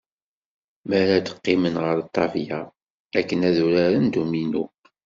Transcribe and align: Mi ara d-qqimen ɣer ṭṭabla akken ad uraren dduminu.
Mi 0.87 0.95
ara 1.01 1.15
d-qqimen 1.25 1.75
ɣer 1.83 1.97
ṭṭabla 2.07 2.61
akken 3.19 3.39
ad 3.49 3.57
uraren 3.65 4.07
dduminu. 4.07 4.63